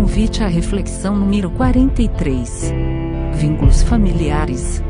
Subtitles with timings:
[0.00, 2.70] Convite à reflexão número 43.
[3.34, 4.80] Vínculos familiares.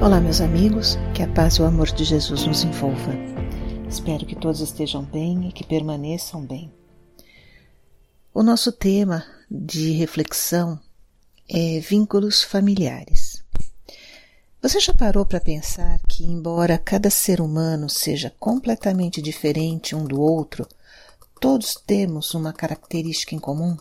[0.00, 3.12] Olá, meus amigos, que a paz e o amor de Jesus nos envolva.
[3.88, 6.72] Espero que todos estejam bem e que permaneçam bem.
[8.32, 10.78] O nosso tema de reflexão
[11.48, 13.42] é vínculos familiares.
[14.62, 20.20] Você já parou para pensar que, embora cada ser humano seja completamente diferente um do
[20.20, 20.68] outro,
[21.44, 23.76] todos temos uma característica em comum?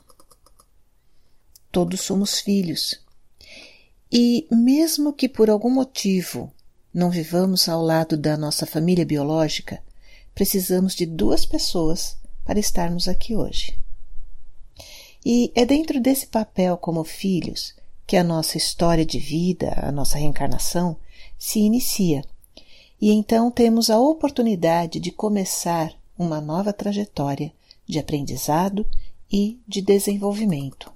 [1.71, 2.99] Todos somos filhos.
[4.11, 6.51] E, mesmo que por algum motivo
[6.93, 9.81] não vivamos ao lado da nossa família biológica,
[10.35, 13.79] precisamos de duas pessoas para estarmos aqui hoje.
[15.25, 17.73] E é dentro desse papel como filhos
[18.05, 20.97] que a nossa história de vida, a nossa reencarnação,
[21.39, 22.25] se inicia.
[22.99, 27.53] E então temos a oportunidade de começar uma nova trajetória
[27.85, 28.85] de aprendizado
[29.31, 30.91] e de desenvolvimento.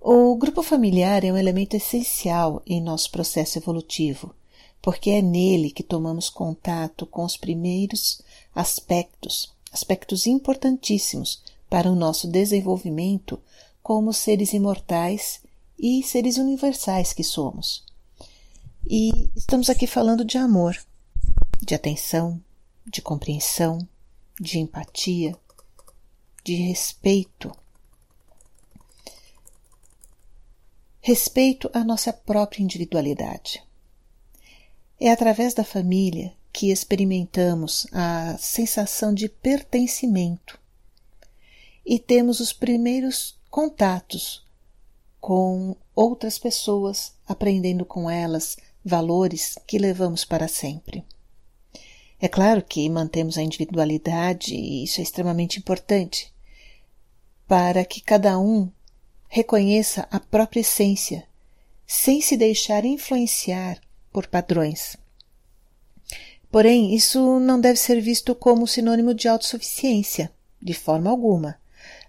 [0.00, 4.34] O grupo familiar é um elemento essencial em nosso processo evolutivo,
[4.80, 8.20] porque é nele que tomamos contato com os primeiros
[8.54, 13.40] aspectos, aspectos importantíssimos para o nosso desenvolvimento
[13.82, 15.40] como seres imortais
[15.78, 17.84] e seres universais que somos.
[18.88, 20.76] E estamos aqui falando de amor,
[21.60, 22.40] de atenção,
[22.86, 23.78] de compreensão,
[24.40, 25.36] de empatia,
[26.44, 27.52] de respeito.
[31.00, 33.62] Respeito à nossa própria individualidade.
[35.00, 40.60] É através da família que experimentamos a sensação de pertencimento
[41.84, 44.46] e temos os primeiros contatos
[45.20, 51.04] com outras pessoas, aprendendo com elas valores que levamos para sempre.
[52.22, 56.32] É claro que mantemos a individualidade e isso é extremamente importante
[57.48, 58.70] para que cada um
[59.28, 61.26] reconheça a própria essência,
[61.84, 63.80] sem se deixar influenciar
[64.12, 64.96] por padrões.
[66.48, 70.30] Porém, isso não deve ser visto como sinônimo de autossuficiência,
[70.62, 71.58] de forma alguma.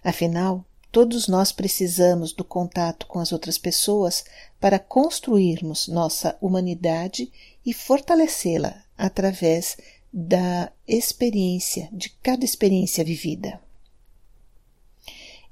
[0.04, 4.24] Afinal, Todos nós precisamos do contato com as outras pessoas
[4.60, 7.32] para construirmos nossa humanidade
[7.66, 9.76] e fortalecê-la através
[10.16, 13.60] da experiência, de cada experiência vivida.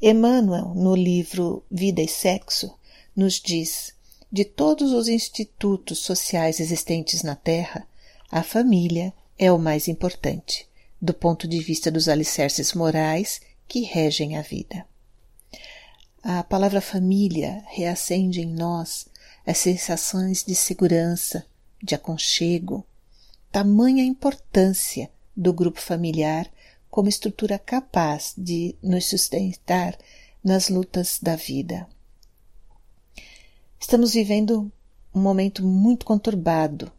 [0.00, 2.72] Emmanuel, no livro Vida e Sexo,
[3.14, 3.92] nos diz:
[4.30, 7.88] de todos os institutos sociais existentes na Terra,
[8.30, 10.68] a família é o mais importante,
[11.00, 14.86] do ponto de vista dos alicerces morais que regem a vida.
[16.22, 19.06] A palavra família reacende em nós
[19.44, 21.44] as sensações de segurança,
[21.82, 22.86] de aconchego,
[23.52, 26.50] tamanha importância do grupo familiar
[26.90, 29.96] como estrutura capaz de nos sustentar
[30.42, 31.86] nas lutas da vida.
[33.78, 34.72] Estamos vivendo
[35.14, 36.90] um momento muito conturbado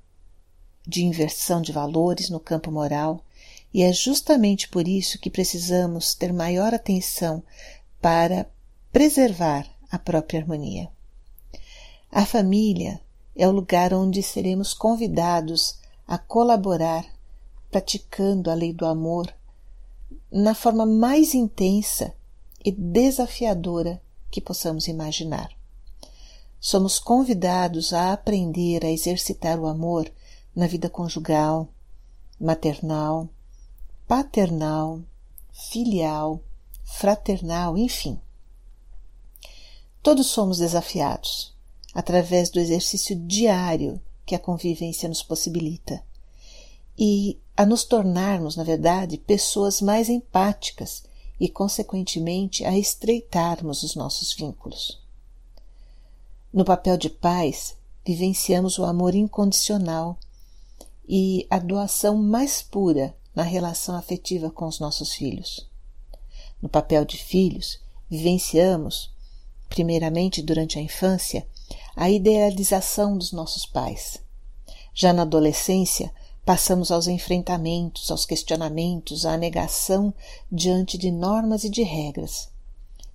[0.87, 3.25] de inversão de valores no campo moral,
[3.73, 7.41] e é justamente por isso que precisamos ter maior atenção
[7.99, 8.45] para
[8.91, 10.89] preservar a própria harmonia.
[12.11, 13.01] A família
[13.35, 17.05] é o lugar onde seremos convidados a colaborar
[17.71, 19.33] praticando a lei do amor
[20.31, 22.13] na forma mais intensa
[22.63, 25.49] e desafiadora que possamos imaginar.
[26.59, 30.11] Somos convidados a aprender a exercitar o amor
[30.55, 31.67] na vida conjugal,
[32.39, 33.29] maternal,
[34.07, 35.01] paternal,
[35.51, 36.41] filial,
[36.83, 38.19] fraternal, enfim.
[40.01, 41.55] Todos somos desafiados,
[41.93, 46.03] através do exercício diário que a convivência nos possibilita,
[46.97, 51.03] e a nos tornarmos, na verdade, pessoas mais empáticas
[51.39, 55.01] e, consequentemente, a estreitarmos os nossos vínculos.
[56.51, 57.75] No papel de pais,
[58.05, 60.17] vivenciamos o amor incondicional
[61.07, 65.67] e a doação mais pura na relação afetiva com os nossos filhos.
[66.61, 69.11] No papel de filhos, vivenciamos
[69.67, 71.47] primeiramente durante a infância,
[71.95, 74.22] a idealização dos nossos pais.
[74.93, 76.13] Já na adolescência,
[76.45, 80.13] passamos aos enfrentamentos, aos questionamentos, à negação
[80.51, 82.49] diante de normas e de regras.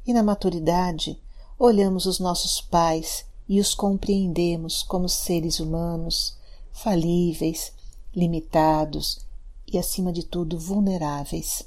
[0.06, 1.20] E na maturidade,
[1.58, 6.36] olhamos os nossos pais e os compreendemos como seres humanos,
[6.72, 7.72] falíveis,
[8.14, 9.20] limitados
[9.66, 11.62] e, acima de tudo, vulneráveis,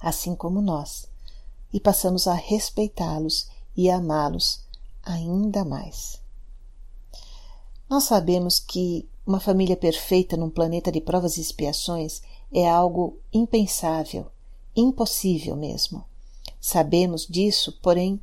[0.00, 1.06] assim como nós,
[1.72, 4.60] e passamos a respeitá-los e amá-los
[5.02, 6.20] ainda mais.
[7.88, 14.30] Nós sabemos que uma família perfeita num planeta de provas e expiações é algo impensável
[14.80, 16.04] impossível mesmo.
[16.60, 18.20] Sabemos disso, porém,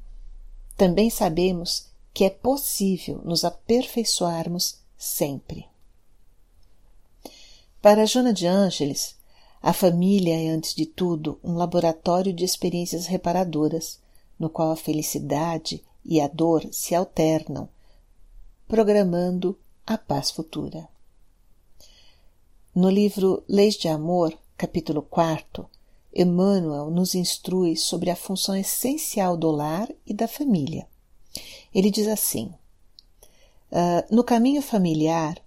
[0.77, 5.67] também sabemos que é possível nos aperfeiçoarmos sempre.
[7.81, 9.15] Para Jona de Ângeles,
[9.61, 13.99] a família é, antes de tudo, um laboratório de experiências reparadoras,
[14.39, 17.67] no qual a felicidade e a dor se alternam,
[18.67, 20.89] programando a paz futura.
[22.73, 25.69] No livro Leis de Amor, capítulo 4,
[26.13, 30.87] Emmanuel nos instrui sobre a função essencial do lar e da família.
[31.73, 32.53] Ele diz assim:
[33.71, 35.39] uh, No caminho familiar,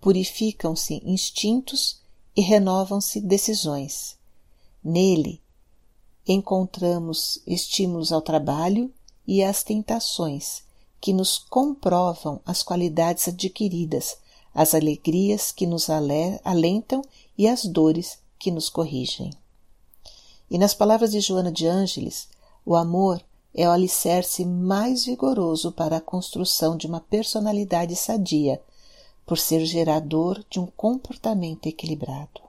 [0.00, 2.02] purificam-se instintos
[2.34, 4.18] e renovam-se decisões.
[4.82, 5.40] Nele,
[6.26, 8.92] encontramos estímulos ao trabalho
[9.26, 10.65] e às tentações
[11.00, 14.16] que nos comprovam as qualidades adquiridas,
[14.54, 17.02] as alegrias que nos alentam
[17.36, 19.30] e as dores que nos corrigem.
[20.50, 22.28] E nas palavras de Joana de Ângeles,
[22.64, 23.22] o amor
[23.54, 28.60] é o alicerce mais vigoroso para a construção de uma personalidade sadia,
[29.24, 32.46] por ser gerador de um comportamento equilibrado.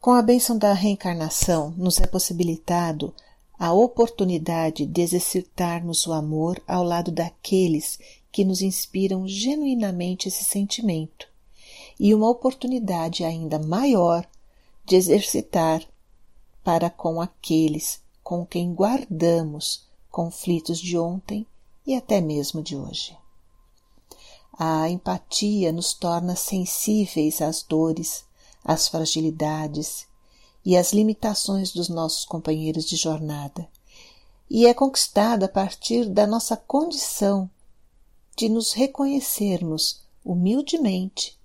[0.00, 3.12] Com a bênção da reencarnação, nos é possibilitado
[3.58, 7.98] a oportunidade de exercitarmos o amor ao lado daqueles
[8.30, 11.26] que nos inspiram genuinamente esse sentimento,
[11.98, 14.24] e uma oportunidade ainda maior
[14.84, 15.82] de exercitar
[16.62, 21.46] para com aqueles com quem guardamos conflitos de ontem
[21.86, 23.16] e até mesmo de hoje.
[24.52, 28.24] A empatia nos torna sensíveis às dores,
[28.64, 30.07] às fragilidades
[30.64, 33.68] e às limitações dos nossos companheiros de jornada,
[34.50, 37.50] e é conquistada a partir da nossa condição
[38.36, 41.38] de nos reconhecermos humildemente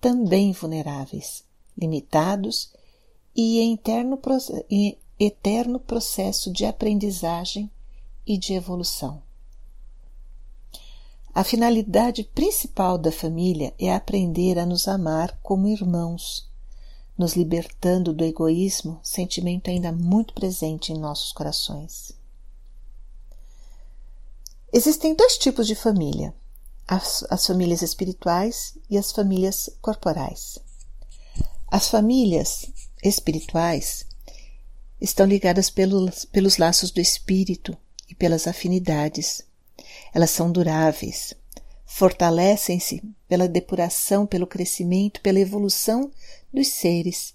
[0.00, 1.44] também vulneráveis,
[1.76, 2.72] limitados
[3.34, 3.78] e em
[5.18, 7.70] eterno processo de aprendizagem
[8.26, 9.22] e de evolução.
[11.34, 16.47] A finalidade principal da família é aprender a nos amar como irmãos
[17.18, 22.12] nos libertando do egoísmo, sentimento ainda muito presente em nossos corações.
[24.72, 26.32] Existem dois tipos de família:
[26.86, 30.58] as, as famílias espirituais e as famílias corporais.
[31.66, 32.70] As famílias
[33.02, 34.06] espirituais
[35.00, 37.76] estão ligadas pelos, pelos laços do espírito
[38.08, 39.42] e pelas afinidades.
[40.14, 41.34] Elas são duráveis,
[41.90, 46.12] fortalecem-se pela depuração, pelo crescimento, pela evolução
[46.52, 47.34] dos seres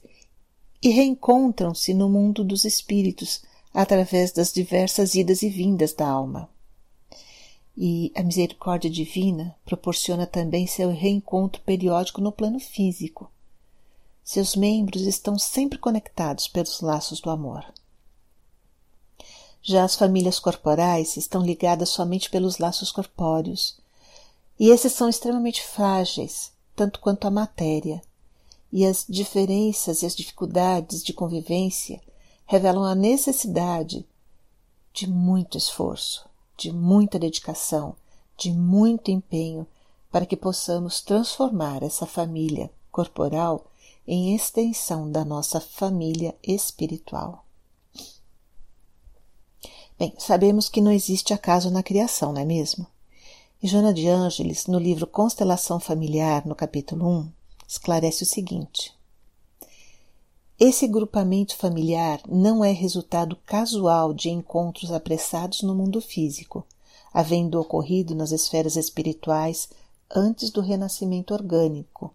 [0.82, 3.42] e reencontram-se no mundo dos espíritos
[3.74, 6.48] através das diversas idas e vindas da alma.
[7.76, 13.32] E a misericórdia divina proporciona também seu reencontro periódico no plano físico.
[14.24, 17.66] Seus membros estão sempre conectados pelos laços do amor.
[19.64, 23.82] Já as famílias corporais estão ligadas somente pelos laços corpóreos,
[24.60, 28.02] e esses são extremamente frágeis, tanto quanto a matéria,
[28.72, 32.02] e as diferenças e as dificuldades de convivência
[32.46, 34.06] revelam a necessidade
[34.92, 36.28] de muito esforço,
[36.58, 37.96] de muita dedicação,
[38.38, 39.68] de muito empenho
[40.12, 43.66] para que possamos transformar essa família corporal
[44.08, 47.46] em extensão da nossa família espiritual.
[49.98, 52.86] Bem, sabemos que não existe acaso na criação, não é mesmo?
[53.63, 57.32] E Joana de Ângeles, no livro Constelação Familiar, no capítulo 1,
[57.65, 58.93] esclarece o seguinte:
[60.60, 66.67] Esse grupamento familiar não é resultado casual de encontros apressados no mundo físico,
[67.13, 69.70] havendo ocorrido nas esferas espirituais
[70.13, 72.13] antes do renascimento orgânico,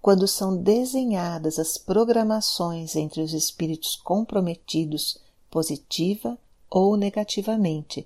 [0.00, 5.16] quando são desenhadas as programações entre os espíritos comprometidos
[5.48, 6.36] positiva
[6.68, 8.04] ou negativamente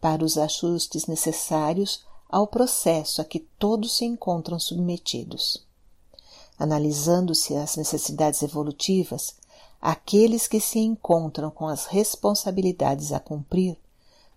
[0.00, 2.02] para os ajustes necessários
[2.34, 5.64] ao processo a que todos se encontram submetidos.
[6.58, 9.36] Analisando-se as necessidades evolutivas,
[9.80, 13.78] aqueles que se encontram com as responsabilidades a cumprir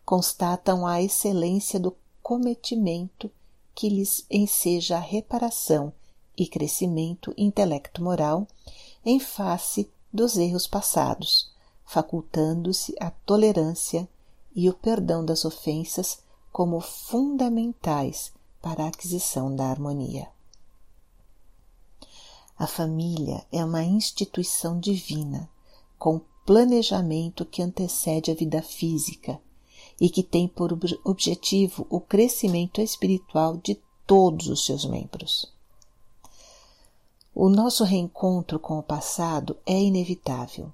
[0.05, 3.31] constatam a excelência do cometimento
[3.73, 5.91] que lhes enseja a reparação
[6.37, 8.47] e crescimento intelecto-moral
[9.03, 11.49] em face dos erros passados,
[11.83, 14.07] facultando-se a tolerância
[14.55, 16.26] e o perdão das ofensas
[16.57, 20.27] como fundamentais para a aquisição da harmonia.
[22.57, 25.47] A família é uma instituição divina,
[25.99, 29.39] com planejamento que antecede a vida física
[30.01, 35.53] e que tem por objetivo o crescimento espiritual de todos os seus membros.
[37.35, 40.73] O nosso reencontro com o passado é inevitável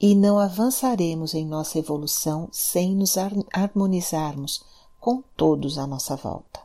[0.00, 3.16] e não avançaremos em nossa evolução sem nos
[3.52, 4.64] harmonizarmos
[5.06, 6.60] com todos à nossa volta.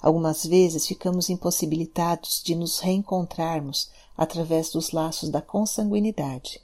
[0.00, 6.62] Algumas vezes ficamos impossibilitados de nos reencontrarmos através dos laços da consanguinidade.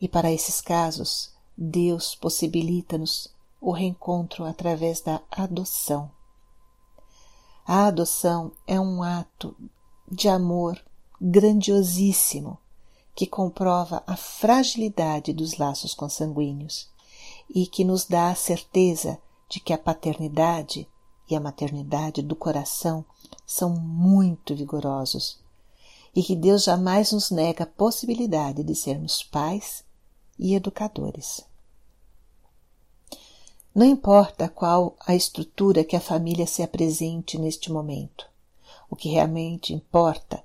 [0.00, 6.10] E para esses casos, Deus possibilita-nos o reencontro através da adoção.
[7.64, 9.56] A adoção é um ato
[10.10, 10.84] de amor
[11.20, 12.58] grandiosíssimo
[13.14, 16.92] que comprova a fragilidade dos laços consanguíneos
[17.48, 20.88] e que nos dá a certeza de que a paternidade
[21.28, 23.04] e a maternidade do coração
[23.46, 25.42] são muito vigorosos
[26.14, 29.84] e que Deus jamais nos nega a possibilidade de sermos pais
[30.38, 31.44] e educadores.
[33.74, 38.24] Não importa qual a estrutura que a família se apresente neste momento.
[38.88, 40.44] O que realmente importa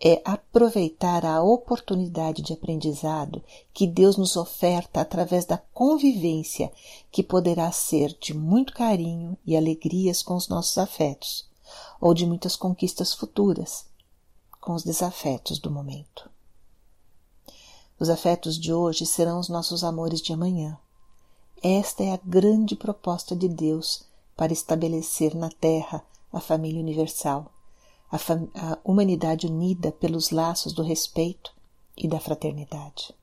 [0.00, 3.42] é aproveitar a oportunidade de aprendizado
[3.74, 6.72] que Deus nos oferta através da convivência,
[7.10, 11.48] que poderá ser de muito carinho e alegrias com os nossos afetos,
[12.00, 13.86] ou de muitas conquistas futuras,
[14.60, 16.30] com os desafetos do momento.
[17.98, 20.78] Os afetos de hoje serão os nossos amores de amanhã.
[21.60, 24.04] Esta é a grande proposta de Deus
[24.36, 27.50] para estabelecer na Terra a família universal
[28.10, 31.52] a, a humanidade unida pelos laços do respeito
[31.96, 33.14] e da fraternidade.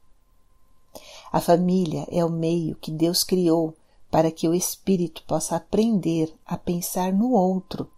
[1.31, 3.73] A família é o meio que Deus criou
[4.11, 7.89] para que o espírito possa aprender a pensar no outro,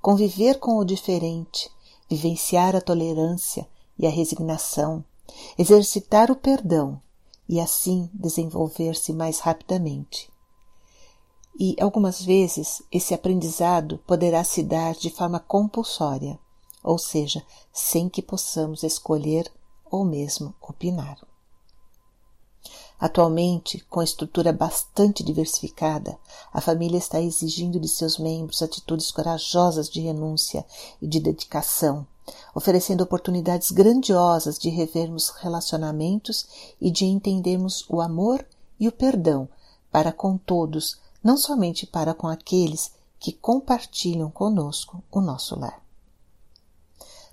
[0.00, 1.70] conviver com o diferente,
[2.08, 3.66] vivenciar a tolerância
[3.98, 5.04] e a resignação,
[5.58, 7.00] exercitar o perdão
[7.48, 10.33] e assim desenvolver-se mais rapidamente
[11.58, 16.38] e algumas vezes esse aprendizado poderá se dar de forma compulsória,
[16.82, 19.50] ou seja, sem que possamos escolher
[19.90, 21.16] ou mesmo opinar.
[22.98, 26.18] Atualmente, com a estrutura bastante diversificada,
[26.52, 30.64] a família está exigindo de seus membros atitudes corajosas de renúncia
[31.02, 32.06] e de dedicação,
[32.54, 38.46] oferecendo oportunidades grandiosas de revermos relacionamentos e de entendermos o amor
[38.78, 39.48] e o perdão
[39.90, 45.82] para com todos não somente para com aqueles que compartilham conosco o nosso lar.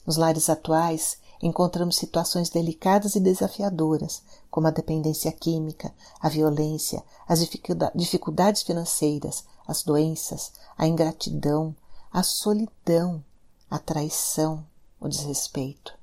[0.07, 7.45] Nos lares atuais, encontramos situações delicadas e desafiadoras, como a dependência química, a violência, as
[7.93, 11.75] dificuldades financeiras, as doenças, a ingratidão,
[12.11, 13.23] a solidão,
[13.69, 14.65] a traição,
[14.99, 15.93] o desrespeito,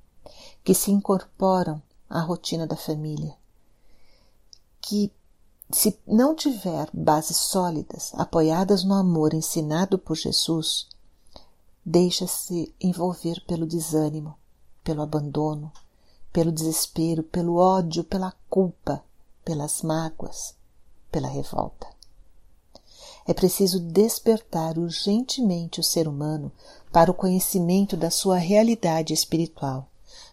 [0.62, 3.34] que se incorporam à rotina da família,
[4.80, 5.12] que
[5.70, 10.88] se não tiver bases sólidas, apoiadas no amor ensinado por Jesus,
[11.84, 14.34] deixa-se envolver pelo desânimo,
[14.82, 15.70] pelo abandono,
[16.32, 19.04] pelo desespero, pelo ódio, pela culpa,
[19.44, 20.54] pelas mágoas,
[21.12, 21.86] pela revolta.
[23.26, 26.50] É preciso despertar urgentemente o ser humano
[26.90, 29.86] para o conhecimento da sua realidade espiritual,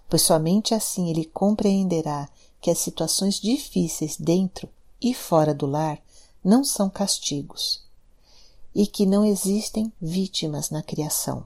[0.09, 2.29] pois somente assim ele compreenderá
[2.61, 4.69] que as situações difíceis dentro
[5.01, 6.01] e fora do lar
[6.43, 7.83] não são castigos
[8.73, 11.45] e que não existem vítimas na criação.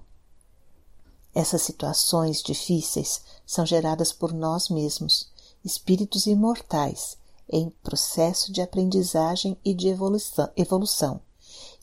[1.34, 5.30] Essas situações difíceis são geradas por nós mesmos,
[5.64, 11.22] espíritos imortais, em processo de aprendizagem e de evolução,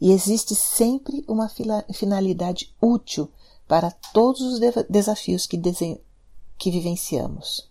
[0.01, 1.51] e existe sempre uma
[1.93, 3.31] finalidade útil
[3.67, 5.61] para todos os desafios que,
[6.59, 7.69] que vivenciamos.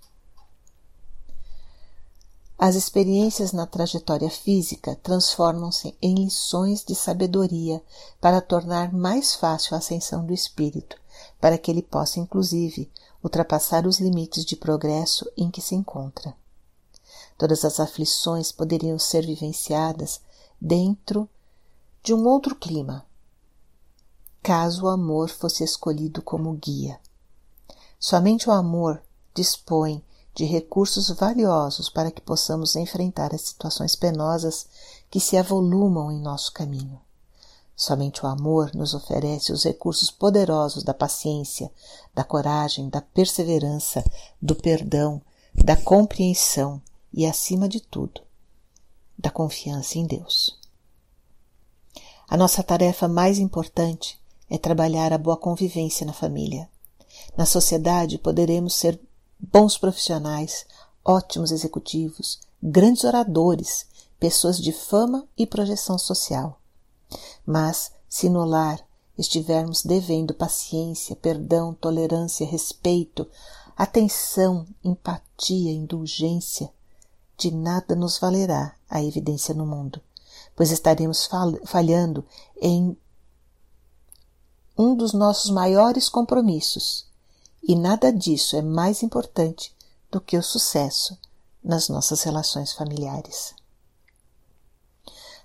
[2.58, 7.84] As experiências na trajetória física transformam-se em lições de sabedoria
[8.22, 10.98] para tornar mais fácil a ascensão do espírito,
[11.40, 12.90] para que ele possa, inclusive,
[13.22, 16.34] ultrapassar os limites de progresso em que se encontra.
[17.38, 20.22] Todas as aflições poderiam ser vivenciadas
[20.60, 21.28] dentro
[22.02, 23.06] de um outro clima,
[24.42, 27.00] caso o amor fosse escolhido como guia.
[28.00, 29.02] Somente o amor
[29.34, 30.02] dispõe
[30.36, 34.68] de recursos valiosos para que possamos enfrentar as situações penosas
[35.10, 37.00] que se avolumam em nosso caminho.
[37.74, 41.72] Somente o amor nos oferece os recursos poderosos da paciência,
[42.14, 44.04] da coragem, da perseverança,
[44.42, 45.22] do perdão,
[45.54, 46.82] da compreensão
[47.14, 48.22] e, acima de tudo,
[49.18, 50.60] da confiança em Deus.
[52.28, 56.70] A nossa tarefa mais importante é trabalhar a boa convivência na família.
[57.38, 59.00] Na sociedade poderemos ser
[59.52, 60.66] bons profissionais,
[61.04, 63.86] ótimos executivos, grandes oradores,
[64.20, 66.60] pessoas de fama e projeção social.
[67.46, 68.80] Mas, se no lar
[69.18, 73.28] estivermos devendo paciência, perdão, tolerância, respeito,
[73.78, 76.72] atenção, empatia, indulgência,
[77.38, 80.02] de nada nos valerá a evidência no mundo,
[80.56, 81.30] pois estaremos
[81.66, 82.26] falhando
[82.60, 82.98] em
[84.78, 87.06] um dos nossos maiores compromissos,
[87.68, 89.76] e nada disso é mais importante
[90.12, 91.18] do que o sucesso
[91.64, 93.56] nas nossas relações familiares.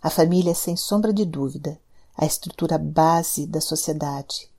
[0.03, 1.81] A família é, sem sombra de dúvida,
[2.15, 4.51] a estrutura base da sociedade,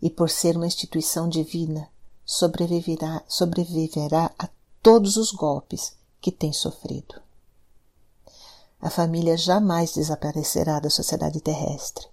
[0.00, 1.88] e por ser uma instituição divina,
[2.24, 4.48] sobreviverá, sobreviverá a
[4.82, 7.20] todos os golpes que tem sofrido.
[8.80, 12.06] A família jamais desaparecerá da sociedade terrestre.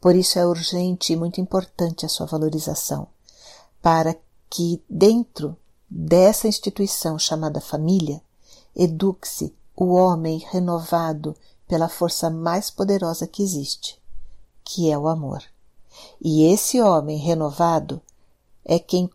[0.00, 3.08] Por isso é urgente e muito importante a sua valorização,
[3.82, 4.16] para
[4.50, 5.56] que, dentro
[5.88, 8.22] dessa instituição chamada família,
[8.74, 14.00] eduque-se o homem renovado pela força mais poderosa que existe,
[14.64, 15.42] que é o amor.
[16.20, 18.00] E esse homem renovado
[18.64, 19.08] é quem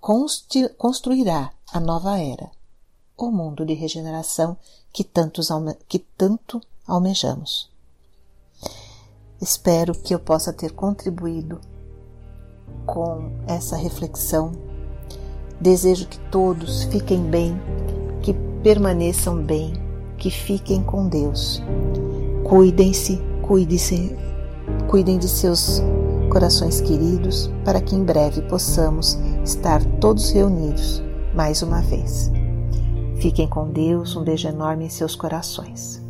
[0.77, 2.51] construirá a nova era,
[3.17, 4.57] o mundo de regeneração
[4.91, 5.49] que, tantos,
[5.87, 7.69] que tanto almejamos.
[9.41, 11.59] Espero que eu possa ter contribuído
[12.85, 14.51] com essa reflexão.
[15.59, 17.59] Desejo que todos fiquem bem,
[18.21, 19.73] que permaneçam bem,
[20.17, 21.61] que fiquem com Deus.
[22.43, 24.15] Cuidem-se, cuidem-se,
[24.87, 25.81] cuidem de seus
[26.29, 31.01] corações queridos, para que em breve possamos estar todos reunidos
[31.33, 32.31] mais uma vez.
[33.17, 36.02] Fiquem com Deus, um beijo enorme em seus corações.